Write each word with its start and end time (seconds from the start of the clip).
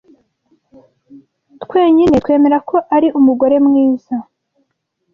Twenyine 1.63 2.15
twemera 2.23 2.57
ko 2.69 2.75
ari 2.95 3.07
umugore 3.19 3.55
mwiza. 3.65 4.15